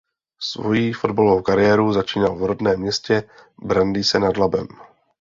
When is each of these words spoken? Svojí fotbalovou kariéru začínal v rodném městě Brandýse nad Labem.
Svojí 0.51 0.85
fotbalovou 0.99 1.41
kariéru 1.41 1.93
začínal 1.93 2.35
v 2.37 2.45
rodném 2.45 2.79
městě 2.79 3.23
Brandýse 3.61 4.19
nad 4.19 4.37
Labem. 4.37 4.67